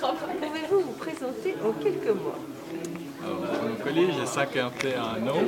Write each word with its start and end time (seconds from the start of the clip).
Pouvez-vous 0.00 0.80
vous 0.80 0.92
présenter 0.92 1.56
en 1.64 1.72
quelques 1.82 2.08
mots? 2.08 2.34
Collègue, 3.82 4.10
j'ai 4.18 4.26
51 4.26 5.00
ans. 5.26 5.42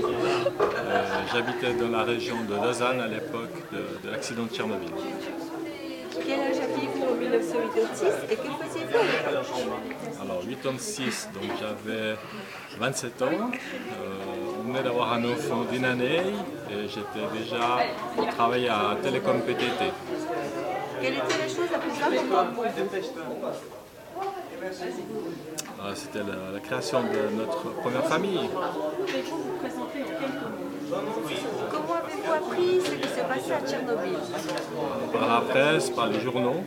Euh, 0.61 1.05
J'habitais 1.33 1.75
dans 1.75 1.89
la 1.89 2.03
région 2.03 2.37
de 2.49 2.55
Lausanne 2.55 3.01
à 3.01 3.07
l'époque 3.07 3.55
de, 3.73 4.07
de 4.07 4.11
l'accident 4.13 4.45
de 4.45 4.49
Tchernobyl. 4.49 4.89
Quel 6.27 6.41
âge 6.41 6.57
aviez-vous 6.59 7.13
en 7.13 7.15
1986 7.15 8.07
et 8.31 8.37
que 8.37 8.43
faisiez-vous 8.43 10.21
Alors, 10.21 10.43
86, 10.49 11.29
donc 11.35 11.51
j'avais 11.61 12.17
27 12.79 13.23
ans. 13.23 13.27
Euh, 13.27 14.59
on 14.59 14.69
venait 14.69 14.83
d'avoir 14.83 15.13
un 15.13 15.25
enfant 15.25 15.63
d'une 15.71 15.85
année 15.85 16.23
et 16.71 16.89
j'étais 16.89 17.27
déjà 17.39 17.79
au 18.19 18.25
travail 18.25 18.69
à 18.69 18.97
Télécom 19.03 19.41
PTT. 19.43 19.93
Quelle 21.01 21.15
était 21.15 21.39
la 21.39 21.49
chose 21.49 21.71
la 21.73 21.79
plus 21.79 22.19
importante 22.19 22.55
pour 22.55 22.65
vous? 22.65 23.51
Ah, 25.83 25.93
C'était 25.95 26.19
la, 26.19 26.53
la 26.53 26.61
création 26.61 27.01
de 27.03 27.37
notre 27.37 27.73
première 27.81 28.05
famille. 28.07 28.49
Pouvez-vous 28.49 29.37
vous 29.37 29.59
présenter 29.59 30.03
en 30.03 30.21
quelques 30.21 30.43
mots? 30.45 30.71
Comment 31.71 31.95
avez-vous 31.95 32.33
appris 32.33 32.81
ce 32.85 32.91
qui 32.97 33.09
se 33.09 33.21
passait 33.21 33.53
à 33.55 33.61
Tchernobyl? 33.67 34.19
Par 35.13 35.29
la 35.29 35.41
presse, 35.49 35.91
par 35.91 36.09
les 36.09 36.21
journaux. 36.21 36.63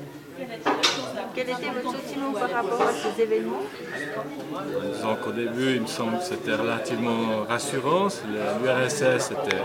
Quel 1.36 1.50
était 1.50 1.70
votre 1.70 1.92
sentiment 1.98 2.32
par 2.34 2.50
rapport 2.50 2.82
à 2.82 2.92
ces 2.94 3.22
événements? 3.22 3.62
Disons 4.94 5.16
qu'au 5.24 5.32
début, 5.32 5.76
il 5.76 5.82
me 5.82 5.88
semble 5.88 6.18
que 6.18 6.24
c'était 6.24 6.56
relativement 6.56 7.44
rassurant. 7.48 8.08
L'URSS 8.64 9.32
était 9.32 9.62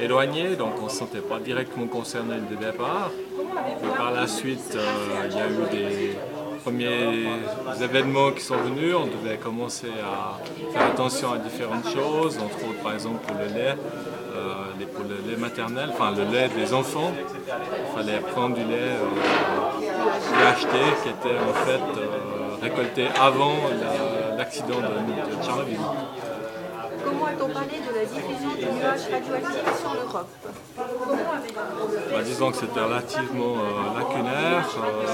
éloigné, 0.00 0.56
donc 0.56 0.74
on 0.80 0.84
ne 0.84 0.88
se 0.88 0.96
sentait 0.96 1.20
pas 1.20 1.38
directement 1.38 1.86
concerné 1.86 2.36
dès 2.48 2.56
le 2.66 2.72
départ. 2.72 3.10
Mais 3.82 3.96
par 3.96 4.10
la 4.12 4.26
suite, 4.26 4.74
euh, 4.76 5.28
il 5.30 5.36
y 5.36 5.40
a 5.40 5.46
eu 5.48 5.70
des 5.70 6.18
premiers 6.64 7.26
événements 7.82 8.30
qui 8.32 8.42
sont 8.42 8.56
venus. 8.56 8.94
On 8.94 9.06
devait 9.06 9.36
commencer 9.36 9.88
à 10.02 10.38
faire 10.72 10.86
attention 10.92 11.32
à 11.32 11.38
différentes 11.38 11.88
choses, 11.96 12.38
entre 12.38 12.58
autres 12.68 12.82
par 12.82 12.92
exemple 12.94 13.20
pour 13.26 13.36
le 13.36 13.46
lait, 13.46 13.74
euh, 14.36 14.54
les- 14.78 14.86
pour 14.86 15.04
le 15.04 15.16
lait 15.30 15.36
maternel, 15.36 15.90
enfin 15.92 16.10
le 16.20 16.24
lait 16.32 16.48
des 16.48 16.72
enfants. 16.74 17.12
Il 17.16 17.96
fallait 17.96 18.20
prendre 18.34 18.54
du 18.54 18.62
lait 18.72 18.92
euh, 19.02 20.48
acheté 20.52 20.82
qui 21.02 21.08
était 21.16 21.38
en 21.50 21.54
fait 21.66 21.86
euh, 22.00 22.62
récolté 22.62 23.04
avant 23.20 23.54
la- 23.82 24.36
l'accident 24.38 24.80
de, 24.88 24.92
de 25.30 25.42
Tchernobyl. 25.44 25.78
Comment 27.04 27.26
a-t-on 27.26 27.48
parlé 27.48 27.76
de 27.88 27.92
la 27.98 28.04
diffusion 28.04 28.50
du 28.60 28.66
nuage 28.76 29.04
radioactif 29.10 29.80
sur 29.80 29.94
l'Europe? 29.94 30.28
Bah, 32.18 32.24
disons 32.24 32.50
que 32.50 32.56
c'était 32.56 32.80
relativement 32.80 33.54
euh, 33.58 33.96
lacunaire. 33.96 34.68
Euh, 34.76 35.06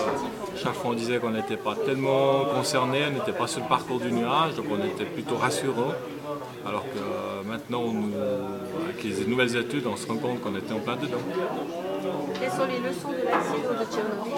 chaque 0.57 0.73
fois 0.73 0.93
on 0.93 0.95
disait 0.95 1.19
qu'on 1.19 1.33
n'était 1.33 1.59
pas 1.59 1.75
tellement 1.75 2.47
concerné, 2.47 3.01
on 3.07 3.13
n'était 3.13 3.39
pas 3.39 3.47
sur 3.47 3.61
le 3.61 3.69
parcours 3.69 4.01
du 4.01 4.11
nuage, 4.11 4.55
donc 4.55 4.65
on 4.71 4.83
était 4.83 5.05
plutôt 5.05 5.37
rassurant. 5.37 5.93
Alors 6.67 6.85
que 6.85 6.97
euh, 6.97 7.43
maintenant, 7.47 7.83
on 7.83 8.05
avec 8.87 9.05
les 9.05 9.27
nouvelles 9.27 9.55
études, 9.55 9.87
on 9.87 9.97
se 9.97 10.07
rend 10.07 10.17
compte 10.17 10.41
qu'on 10.41 10.57
était 10.57 10.73
en 10.73 10.79
plein 10.79 10.97
dedans. 10.97 11.19
Quelles 12.41 12.51
sont 12.51 12.67
les 12.67 12.79
leçons 12.89 13.11
de 13.11 13.23
l'accident 13.23 13.75
de 13.79 13.85
Tchernobyl 13.93 14.33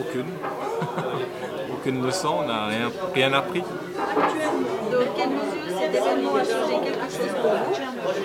Aucune. 0.00 0.32
Aucune 1.74 2.06
leçon, 2.06 2.36
on 2.44 2.46
n'a 2.46 2.68
rien, 2.68 2.90
rien 3.14 3.32
appris. 3.34 3.60
Dans 3.60 5.14
quelle 5.14 5.28
mesure 5.28 5.78
cet 5.78 5.94
événement 5.94 6.34
a 6.34 6.44
changé 6.44 6.80
quelque 6.82 7.10
chose 7.10 7.34
pour 7.42 7.50
vous? 7.50 8.21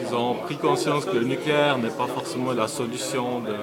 Ils 0.00 0.14
ont 0.14 0.34
pris 0.34 0.56
conscience 0.56 1.04
que 1.04 1.16
le 1.16 1.24
nucléaire 1.24 1.78
n'est 1.78 1.90
pas 1.90 2.06
forcément 2.06 2.52
la 2.52 2.68
solution 2.68 3.40
de- 3.40 3.54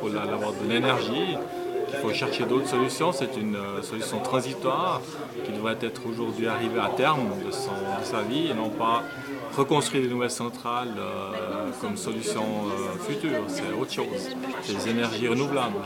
pour 0.00 0.08
la- 0.08 0.24
l'avoir 0.24 0.52
de 0.52 0.68
l'énergie, 0.72 1.36
qu'il 1.88 1.98
faut 1.98 2.12
chercher 2.12 2.44
d'autres 2.44 2.68
solutions. 2.68 3.12
C'est 3.12 3.36
une 3.36 3.56
euh, 3.56 3.82
solution 3.82 4.18
transitoire 4.20 5.00
qui 5.44 5.52
devrait 5.52 5.76
être 5.80 6.00
aujourd'hui 6.10 6.46
arrivée 6.48 6.80
à 6.80 6.88
terme 6.96 7.28
de, 7.44 7.50
sa 7.52 8.20
vie 8.22 8.48
et 8.50 8.54
non 8.54 8.70
pas 8.70 9.02
reconstruire 9.56 10.02
des 10.02 10.08
nouvelles 10.08 10.30
centrales 10.30 10.94
euh, 10.98 11.70
comme 11.80 11.96
solution 11.96 12.42
euh, 12.42 12.98
future. 13.08 13.38
C'est 13.48 13.72
autre 13.80 13.92
chose. 13.92 14.30
C'est 14.62 14.74
des 14.74 14.88
énergies 14.90 15.28
renouvelables. 15.28 15.82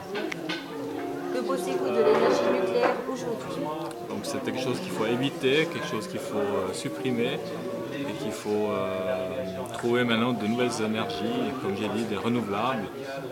Que 1.34 1.41
pensez-vous 1.41 1.91
de 1.91 2.03
aujourd'hui 3.12 3.65
Donc 4.09 4.21
c'est 4.22 4.43
quelque 4.44 4.60
chose 4.60 4.78
qu'il 4.81 4.93
faut 4.93 5.06
éviter, 5.06 5.66
quelque 5.72 5.87
chose 5.87 6.06
qu'il 6.06 6.21
faut 6.21 6.38
euh, 6.38 6.72
supprimer 6.72 7.38
et 7.93 8.12
qu'il 8.22 8.32
faut 8.32 8.71
euh, 8.71 9.28
trouver 9.75 10.04
maintenant 10.04 10.32
de 10.32 10.47
nouvelles 10.47 10.81
énergies, 10.84 11.53
comme 11.62 11.76
j'ai 11.76 11.88
dit, 11.88 12.04
des 12.04 12.16
renouvelables, 12.16 12.84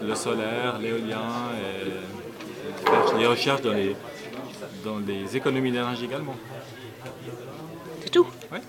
le 0.02 0.14
solaire, 0.14 0.78
l'éolien 0.80 1.52
et, 1.56 3.18
des 3.18 3.26
recherches 3.26 3.62
dans 3.62 3.72
les, 3.72 3.96
dans 4.84 4.98
les 4.98 5.36
économies 5.36 5.72
d'énergie 5.72 6.04
également. 6.04 6.34
C'est 8.02 8.10
tout? 8.10 8.26
Ouais. 8.52 8.60